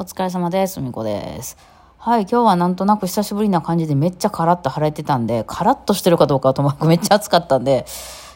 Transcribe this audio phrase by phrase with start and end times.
[0.00, 0.80] お疲れ様です。
[0.80, 1.56] みこです。
[1.98, 7.84] はい、今日はなんとなく久しぶりな感じでめっちゃカラッと晴れてたんで、カラッとしてるかどうかはともかく めっちゃ暑かったんで、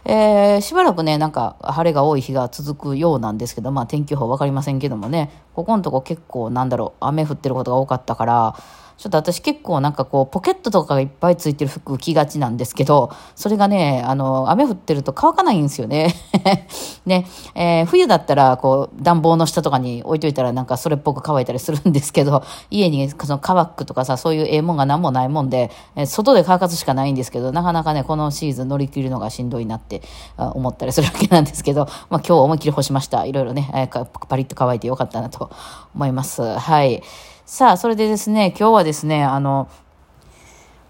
[0.04, 8.56] えー、しばらくね、なんか晴れが多い日が続くようなんですけど、まあ天気予報分かりませんけどもね、ここのとこ結構なんだろう、雨降ってることが多かったから、
[9.03, 16.14] ちょっと私結構なんかこうポケットとかがいっぱいついてる服着がちなんですけど、それがね、あの、雨降ってると乾かないんですよね。
[17.05, 17.27] ね、
[17.57, 30.01] えー冬だったらこう暖房の下とかに置いといたらなんかそれっぽく乾いたりするんですけど、 家にそのカバックとかさ、そういうええもんが何もないもんで、え外で乾かすしかないんですけど、なかなかね、このシーズン乗り切るのがしんどいなって
[30.37, 33.24] 思ったりするわけなんですけど、 まあ今日思いっきり干しました。
[33.24, 35.51] いろいろね、えーパリッと乾いてよかったなと
[35.95, 36.43] 思います。
[36.43, 37.02] はい。
[37.45, 39.69] さあ、それでですね、今日はですね、あの、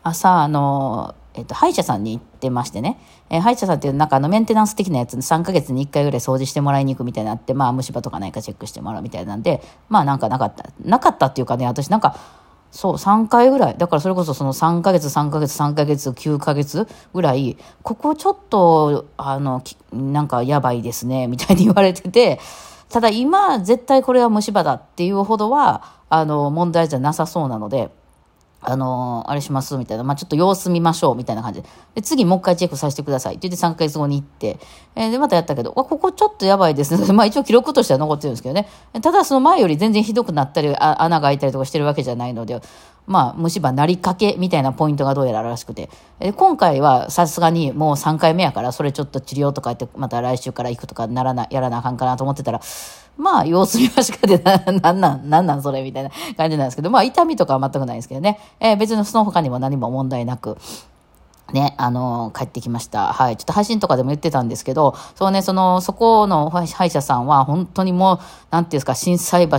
[0.02, 2.98] 朝、あの、えっと、歯医者さんに行ってましてね、
[3.30, 10.68] えー歯医者さんっていうなんかあのメンテナンス的なやつ3ヶ月に1回ぐらい掃除してもらいに行くみたいになって、まあ虫歯とかないかチェックしてもらうみたいなんで、まあなんかなかった。
[10.84, 12.16] なかったっていうかね、私なんか、
[12.70, 13.78] そう、3回ぐらい。
[13.78, 22.38] だからそれこそその3ヶ月、3ヶ月、3ヶ月、9ヶ月ぐらい、ここちょっと、あの、なんかやばいですね、みたいに言われてて、
[22.92, 27.90] ただ今、絶対これは虫歯だっていうほどは、あの、問題じゃなさそうなので、
[28.64, 30.04] あのあれしますみたいな。
[30.04, 31.68] まあ、ちょっと様子見ましょうみたいな感じで。
[31.96, 34.58] で、次もう一回チェックさせてくださいって言って3ヶ月後に行って、
[34.94, 37.04] えーで、またやったけど、あ、ここちょっとやばいですね。
[37.12, 38.68] まあ一応記録としては残ってるんですけどね。
[39.00, 42.60] ただその前より全然ひどくなったり、あ穴が開いたりとかしてるわけじゃないので、
[43.06, 45.88] まあ虫歯なりかけみたいなポイントがどうやらあるらしくて。
[46.20, 52.60] え今回はさすがにもう3回目やから、それちょっと治療とかやって、また来週から行くとかならな、やらなあかんかなと思ってたら、
[53.16, 58.38] まあ、様子見ましかでな、なんなん、なんなんそれみたいな感じなんですけど、まあ、痛みとかは全くないんですけどね。
[58.60, 60.56] えー別にその他にも何も問題なく、
[61.52, 63.12] ね、あの帰ってきました。
[63.12, 63.36] はい。
[63.36, 68.18] ちょっと配信とかでも言ってたんですけど、そうね、その、そこの歯医者さんは、本当にもう、
[68.50, 69.56] なんていうんですか、震災橋、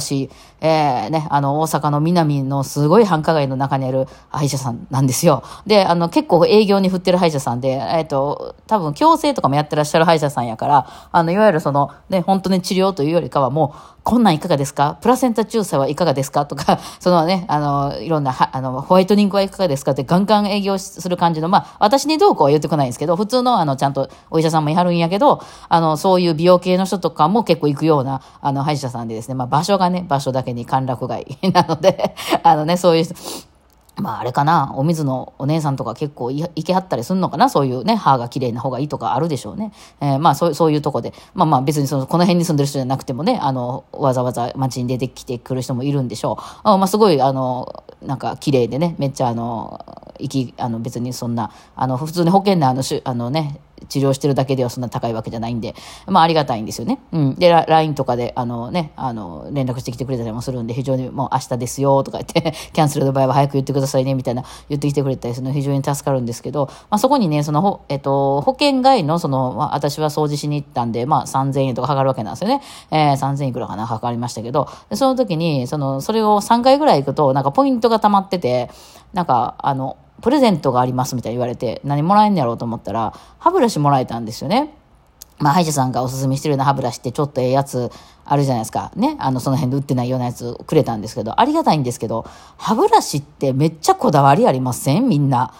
[0.61, 5.44] えー、ね、あの、大阪の南のすごい繁華街の中にある歯医者さんなんですよ。
[5.66, 14.98] で、あの、結構営業に振ってる歯医者さんで、えっ、と、多分、矯正とかもやってらっしゃる歯医者さんやから、あの、いわゆるその、ね、本当に治療というよりかはもう、こんなんいかがですか？
[15.02, 16.45] プラセンタ注射はいかがですか？
[16.45, 19.92] とか、 そのね、あの、いろんな、あの、ホワイトニングはいかがですか？
[19.92, 33.05] ってガンガン営業する感じの、まあ、私にどうこうは言ってこないんですけど、普通の、あの、ちゃんとお医者さんもやるんやけど、あの、そういう美容系の人とかも結構行くような、あの、歯医者さんでですね、まあ、場所がね、場所だけに歓楽街 なので、あのね、そういう、
[33.95, 39.71] まああれかな、お水のお姉さんとか結構いいけはったりすんのかな、そういうね、歯が綺麗な方がいいとかあるでしょうね。
[40.02, 46.43] えーまあそうそういうとこで、まあまあ別にそのこの辺に住んでる人じゃなくてもね、あの、わざわざ街に出てきてくる人もいるんでしょう。
[46.64, 49.86] あまあすごい、あの、なんか綺麗でね、めっちゃあの、
[50.20, 55.76] いき、あの別にそんな、あの、普通に保険のあの、あのね、治療してるだけではそんな高いわけじゃないんで、
[56.08, 56.99] まあありがたいんですよね。
[57.11, 57.36] うん。
[57.36, 72.61] で、LINE とかで、あのね、あの、連絡してきてくれたりもするんで、非常にもう明日ですよとか言って、 キャンセルの場合は早く言ってくださいね、みたいな言ってきてくれたりするの非常に助かるんですけど、まあそこにね、その、えっと、保険外のその、まあ私は掃除しに行ったんで、まあ3000円とかかかるわけなんですよね。
[72.92, 78.70] えー、3000いくらかな、かかりましたけど、その時に、その、それを3回ぐらい行くと、なんかポイントが溜まってて、
[79.14, 84.73] なんか、あの、プレゼントがありますみたいに言われて、何もらえんのやろうと思ったら、歯ブラシもらえたんですよね。
[85.38, 87.92] まあ、歯医者さんがおすすめしてるような歯ブラシってちょっとええやつ
[88.23, 88.92] あるじゃないですか。
[88.95, 89.17] ね。
[89.20, 92.26] あの、その辺で売ってないようなやつくれたんですけど、ありがたいんですけど、
[92.58, 95.10] 歯ブラシってめっちゃこだわりありません？
[95.10, 95.54] みんな。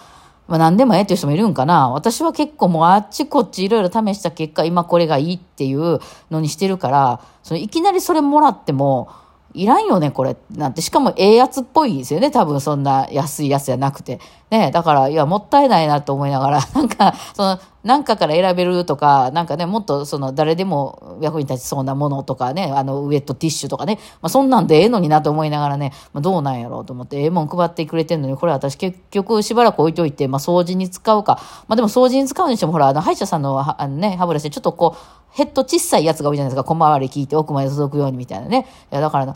[0.46, 1.90] まあ、何でもええっていう人もいるんかな。
[1.90, 6.00] 私は結構もうあっちこっちいろいろ試した結果、今これがいいっていう
[6.30, 9.08] のにしてるから、そのいきなりそれもらっても、
[9.54, 10.36] いらんよね、これ。
[10.50, 10.82] なんて。
[10.82, 12.30] しかも、ええやつっぽいですよね。
[12.32, 14.18] 多分、そんな安いやつじゃなくて。
[14.50, 14.72] ね。
[14.72, 23.98] だから、いや、もったいないなと思いながら、なんか、その、なんかから選べるとか、なんかね、もっと、その、誰でも役に立ちそうなものとかね、あの、ウェットティッシュとかね。
[24.22, 31.38] まあ、そんなんでええのになと思いながらね、まあ、どうなんやろうと思って、ええもん配ってくれてんのに、これ私結局しばらく置いといて、まあ、掃除に使うか。
[31.68, 36.64] まあ、でも掃除に使うにしても、ほら、あの、歯医者さんの、あのね、歯ブラシでちょっとこう、ヘッド小さいやつが多いじゃないですか。
[36.64, 38.66] 小回り聞いて奥まで届くようにみたいなね。
[38.92, 39.34] いや、だからな、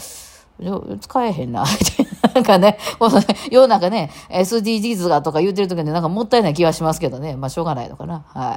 [1.00, 2.40] 使えへんな、 みたいな。
[2.40, 7.36] んかね、このね世の中ね、SDGs がとか言うてる時になんかもったいない気はしますけどね。
[7.36, 8.24] まあ、しょうがないのかな。
[8.28, 8.56] は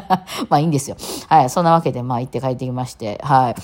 [0.48, 0.96] まあ、いいんですよ。
[1.28, 1.50] はい。
[1.50, 3.54] そんなわけで、まあ、行って帰ってきまして、はい。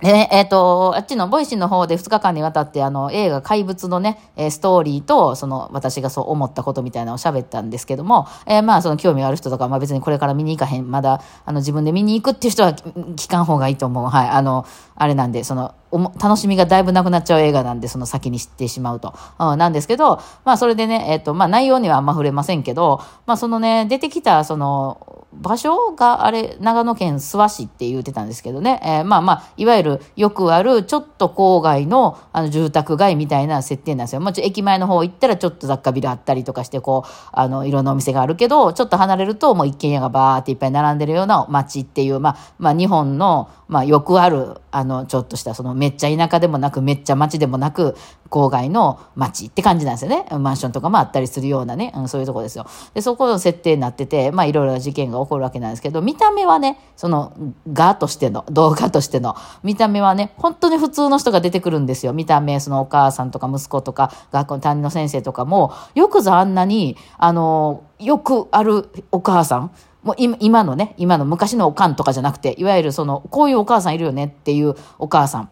[0.00, 14.06] でね、えっ、と、あっちのボイシーの方で2日間にわたって、あの、映画怪物のね、えストーリーと、その、私がそう思ったことみたいなのを喋ったんですけども、えーまあ、その興味ある人とか、まあ別にこれから見に行かへん、まだ、あの、自分で見に行くっていう人は、聞かん方がいいと思う。
[14.06, 14.28] はい。
[14.28, 19.14] あの、あれなんで、その、楽しみがだいぶなくなっちゃう映画なんで、その先に知ってしまうと。
[19.38, 34.20] うん、なんですけど、まあそれでね、えっ、と、まあ内容にはあんま触れませんけど、まあそのね、出てきた、その、場所があれ、長野県諏訪市って言ってたんですけどね、えーまあまあ、いわゆるよくある、ちょっと郊外のあの住宅街みたいな設定なんですよ。
[34.20, 47.96] もちろん駅前の方行ったらちょっと雑貨ビルあったりとかして、こう、あの、いろんなお店があるけど、ちょっと離れるともう一軒家がバーっていっぱい並んでるような街っていう、まあ、まあ日本の、まあよくある、あの、ちょっとしたそのめっちゃ田舎でもなく、めっちゃ街でもなく、
[48.30, 50.26] 郊外の街って感じなんですよね。
[50.38, 52.66] マンションとかもあったりするようなね、うん、そういうとこですよ。
[52.94, 57.32] で、そこの設定になってて、まあいろいろな事件が起こるわけなんですけど、見た目はね、その、
[57.72, 62.12] 画としての、動画としての、見た目はね、本当に普通の人が出てくるんですよ。
[62.12, 69.70] 見た目、そのお母さんとか息子とか、学校の担任の先生とかも、よくぞあんなに、あの、よくあるお母さん、
[70.08, 75.50] もう今のね、今の昔のおかんとかじゃなくて、いわゆるその、こういうお母さんいるよねっていうお母さん。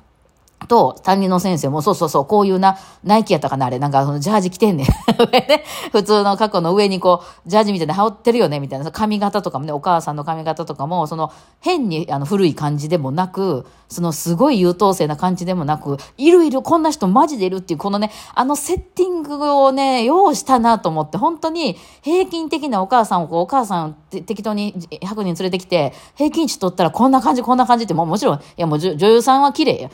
[0.66, 4.86] と、担任の先生も、そうそうそう、こういうな、ナイキやったかな、あれ、なんか、その、ジャージ着てんねん。
[5.30, 11.30] ね、普通の過去の上にこう、ジャージみたいな羽織ってるよね、みたいな、髪型とかもね、お母さんの髪型とかも、その、
[11.60, 29.90] 変に、あの、古い感じでもなく、その、すごい優等生な感じでもなく、いるいる、こんな人マジでいるっていう、このね、あのセッティングをね、用意したなと思って、本当に、平均的なお母さんをこう、お母さん適当に100人連れてきて、平均値取ったらこんな感じ、こんな感じって、もうもちろん、いやもう女優さんは綺麗や。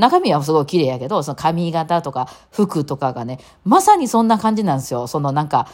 [0.00, 5.06] 中身はすごい綺麗やけど、その髪型とか服とかがね、まさにそんな感じなんですよ。
[5.06, 5.68] そのなんか、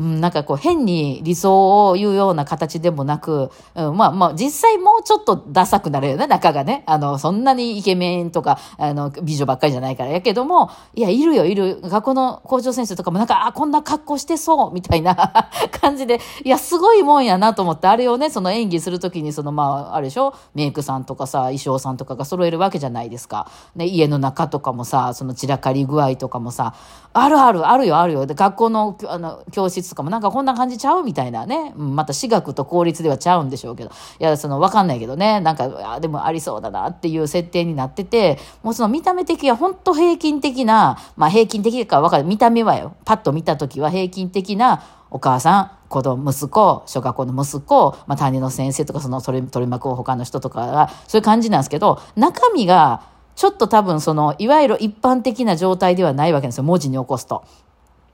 [0.00, 6.84] うん、なんかこう変に理想を言うような形でもなく、うん、まあまあ実際もうちょっとダサくなるよね、中がね。
[6.86, 11.82] あの、そんなにイケメンとか、あの、美女ばっかりじゃないからやけども、いや、いるよ、いる。
[11.82, 15.48] 学校の校長先生とかもなんか、あ、こんな格好してそう、みたいな
[15.82, 23.48] 感じで、いや、すごいもんやなと思って、あれをね、その演技するときに、そのまあ、あれでしょ、メイクさんとかさ、衣装さんとかが揃えるわけじゃないですか。
[23.76, 26.72] ね、家の中とかもさ、その散らかり具合とかもさ、
[27.12, 28.24] あるある、あるよ、あるよ。
[28.24, 31.74] で、学校の、あの、教室とかもなんかこんな感じちゃうみたいなね。
[31.76, 33.90] うん、また私学と公立ではちゃうんでしょうけど。
[34.18, 35.40] いや、その、わかんないけどね。
[35.40, 42.24] なんか、あでもありそうだなっていう設定になってて、もうその見た目的は本当平均的な、まあ平均的かわかる。
[42.24, 42.94] 見た目はよ。
[43.04, 53.02] パッと見た時は平均的なお母さん、子供、息子、小学校の息子、まあ担任の先生とか、その取り取り巻く他の人とかが、そういう感じなんですけど、中身が、
[53.34, 56.64] ちょっと多分その、いわゆる一般的な状態ではないわけですよ。
[56.64, 57.44] 文字に起こすと。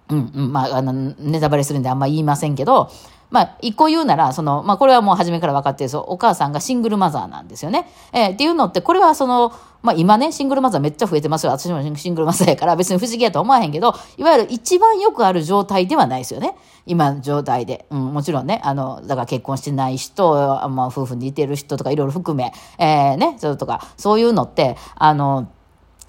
[0.09, 2.91] うんうん、まあ、あの、ネタバレするんであんま言いませんけど、
[3.31, 7.89] まあ、一個言うなら、その、まあ、これはもう初めから分かってるそう、お母さんがシングルマザーなんですよね。
[8.13, 11.53] えー、っていうのって、これはその、まあ、今ね、シングルマザーめっちゃ増えてますよ。
[11.53, 16.57] 私もシングルマザーやから別に不思議やと思わへんけど、いわゆる一番よくある状態ではないですよね。
[16.87, 17.87] 今の状態で。
[17.91, 20.33] うん、もちろんね、あの、だから結婚してない人、
[20.71, 25.49] まあ、夫婦にいてる人とかいろいろ含め、えー、ね、それとか、そういうのって、あの、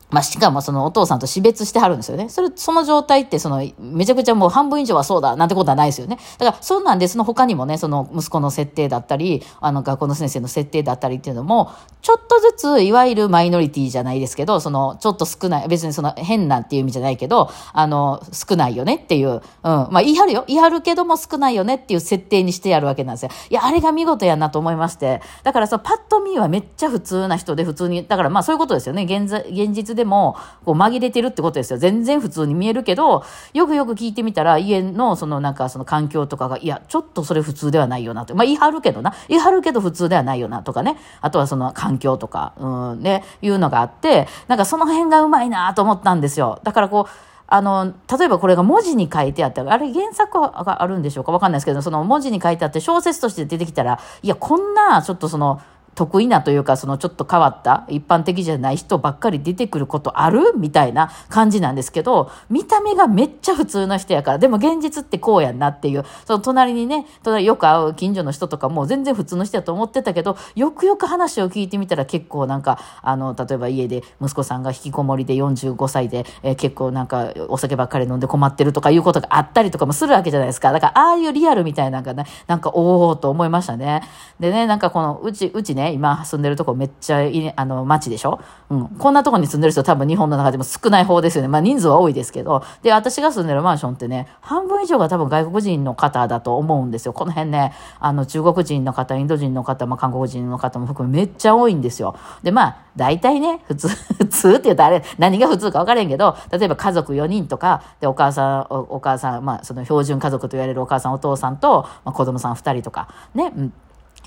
[0.10, 2.30] まあ、しかもそのお父さんと死別してはるんですよね。
[2.30, 6.18] それ、その状態って、その、めちゃくちゃもう半分以上はそうだ、なんてことはないですよね。
[6.38, 11.72] だから、そうなんで、その他にもね、その息子の設定だったり、あの、学校の先生の設定だったりっていうのも、
[12.02, 20.46] ちょっとずつ、いわゆるマイノリティじゃないですけど、その、ちょっと少ない、別にその、変なっていう意味じゃないけど、あの、少ないよねっていう、うん、まあ、言い張るよ。
[20.48, 23.32] 言い張るけども少ないよねっていう設定にしてやるわけなんですよ。
[23.50, 25.22] いや、あれが見事やなと思いまして。
[25.44, 29.04] だからさ、パッと見はめっちゃ普通な人で普通に、だからまあそういうことですよね。
[29.04, 31.78] 現在、現実でも、こう紛れてるってことですよ。
[31.78, 38.34] 全然普通に見えるけど、よくよく聞いてみたら、家のそのなんかその環境とかが、いや、ちょっとそれ普通ではないよなと。
[38.34, 39.14] まあ言い張るけどな。
[39.28, 40.98] 言い張るけど普通ではないよなとかね。
[41.20, 46.60] あとはその環境とか、うん、ね、いうのがあって、なんかその辺がうまいなと思ったんですよ。
[46.64, 47.12] だからこう、
[47.50, 51.32] あの、例えばこれが文字に書いてあって、あれ原作があるんでしょうか？
[51.32, 55.62] わかんないですけど、その文字に書いてあって小説として出てきたら、いや、こんな、ちょっとその、
[55.98, 60.54] 得意なというか、そのちょっと変わった一般的じゃない人ばっかり出てくることある？
[60.56, 80.72] みたいな感じなんですけど、見た目がめっちゃ普通の人やから、でも現実ってこうやんなっていう、その隣にね、隣よく会う近所の人とかも全然普通の人やと思ってたけど、よくよく話を聞いてみたら結構なんか、あの、例えば家で息子さんが引きこもりで45歳で、えー、結構なんかお酒ばっかり飲んで困ってるとかいうことがあったりとかもするわけじゃないですか。
[80.72, 84.04] だからああいうリアルみたいなのがね、なんかおおと思いましたね。
[84.40, 88.40] でね、なんかこのうち、うちね、今住んでるとこめっちゃいあの街でしょ？
[88.70, 88.88] うん。
[88.88, 91.48] こんなとこに住んでる人多分日本の中でも少ない方ですよね。
[91.48, 92.64] まあ人数は多いですけど。
[92.84, 97.14] で、私が住んでるマンションってね、半分以上が多分外国人の方だと思うんですよ。
[97.14, 102.16] この辺ね、あの中国人の方、インド人の方、まあ韓国人の方も含めめっちゃ多いんですよ。
[102.44, 113.74] で、まあ、大体ね、普通、 普通って言うとあれ、何が普通か分からへんけど、例えば家族4人とか、で、お母さん、おお母さん、まあ、その標準家族と言われるお母さん、お父さんと、まあ、子供さん2人とか、ね、うん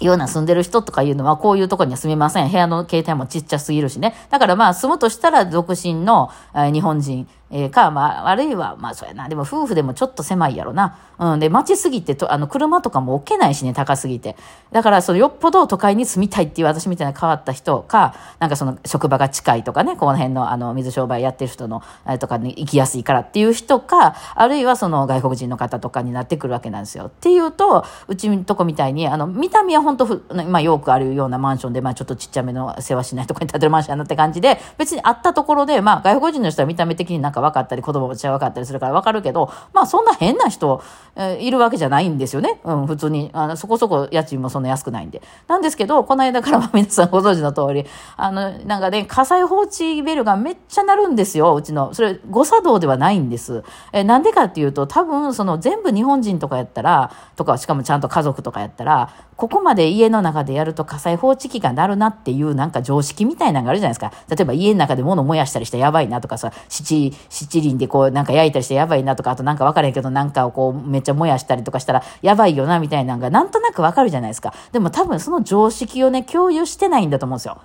[0.01, 2.51] ような住んでる人とかいうのは、こういうとこには住めません。
[2.51, 4.15] 部屋の携帯もちっちゃすぎるしね。
[4.31, 9.29] だからまあ、住むとしたら、独身の、え、日本人、えー、か、まあ、あるいは、まあ、そうやな。
[9.29, 10.99] でも、夫婦でもちょっと狭いやろな。
[11.19, 11.41] うん。
[11.41, 14.37] で、街すぎてと、あの、車とかも置けないしね、高すぎて。
[14.71, 27.07] だから、その、よっぽど都会に住みたいっていう私みたいな変わった人か、なんかその、職場が近いとかね、この辺の、あの、水商売やってる人の、えとかに行きやすいからっていう人か、あるいはその、外国人の方とかになってくるわけなんですよ。
[27.07, 40.83] っていうと、うちのとこみたいに、あの、見た目は本当ふ、まあ、よくあるようなマンションで、まあ、ちょっとちっちゃめの世話しないとこに建てるマンションなって感じで、別にあったところで、まあ、外国人の人は見た目的になんか分かったり、子供もちゃ分かったりするから分かるけど、まあそんな変な人、
[41.17, 42.61] えー、いるわけじゃないんですよね。
[42.65, 43.31] うん、普通に。
[43.33, 45.23] あの、そこそこ家賃もそんな安くないんで。
[45.49, 51.95] なんですけど、この間からは 皆さんご存知の通り、あの、なんかね、火災放置ベルがめっちゃ鳴るんですよ、うちの。
[51.95, 53.65] それ、誤作動ではないんです。
[53.93, 64.13] えー、なんでかっていうと、多分、その全部日本人とかやったら、とか、しかもちゃんと家族とかやったら、ここまでで家の中でやると火災報知器が鳴るなっていうなんか常識みたいなのがあるじゃないですか。
[64.29, 74.53] 例えば家の中で物燃やしたりしてやばいなとかさ、七、七輪でこうなんか焼いたりしてやばいなとか、あとなんか分からへんけどなんかをこうめっちゃ燃やしたりとかしたらやばいよなみたいなのがなんとなくわかるじゃないですか。
[74.73, 77.57] でも多分その常識をね、共有してないんだと思うんですよ。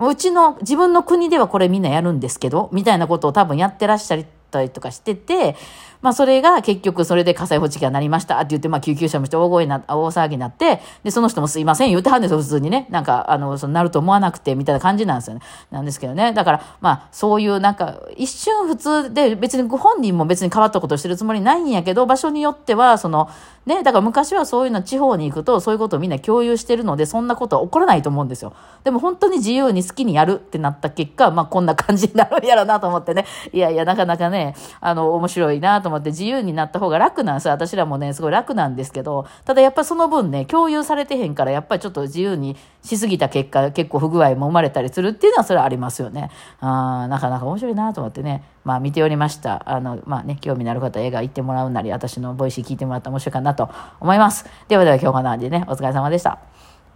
[0.00, 5.56] うちの自分の国ではこれみんなやるんですけど、みたいなことを多分やってらっしゃったりとかしてて、
[6.02, 12.86] まあそれが結局それで火災報知器が鳴りましたって言って、まあ救急車もして大声な、大騒ぎになって、で、その人もすいません言うてはんですよ、普通にね。
[12.90, 15.42] なんか、あの、そのなると思わなくて、みたいな感じなんですよね。
[15.70, 16.32] なんですけどね。
[16.32, 23.28] だから、まあそういうなんか、一瞬普通で別にご本人も別に変わったことしてるつもりないんやけど、場所によっては、その、
[23.66, 28.54] ね、だから昔はそういうの地方に行くと、そういうことをみんな共有してるので、そんなことは起こらないと思うんですよ。
[28.84, 33.26] でも本当に自由に好きにやるってなった結果、まあこんな感じになるんやろうなと思ってね。
[33.52, 37.52] いやいや、なかなかね、ねあの、面白いなと思って自由になった方が楽なんですよ。
[37.52, 46.30] 私らもね、すごい楽なんですけど、ただやっぱその分ね、共有されてへんから、やっぱりちょっと自由にしすぎた結果、結構不具合も生まれたりするっていうのはそれはありますよね。
[46.60, 49.62] あなかなか面白いなと思ってね、まあ見ておりました。
[49.66, 53.70] あの、まあね、興味のある方映画行ってもらうなり、私のボイシー聞いてもらったら面白いかなと
[54.00, 54.46] 思います。
[54.68, 56.49] ではでは今日こんな感じでね、お疲れ様でした。